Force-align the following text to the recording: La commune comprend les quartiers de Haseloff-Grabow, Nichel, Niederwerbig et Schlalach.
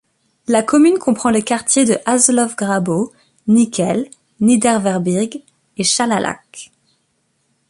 La 0.47 0.63
commune 0.63 0.97
comprend 0.97 1.29
les 1.29 1.43
quartiers 1.43 1.85
de 1.85 1.93
Haseloff-Grabow, 2.07 3.11
Nichel, 3.47 4.09
Niederwerbig 4.39 5.43
et 5.77 5.83
Schlalach. 5.83 6.71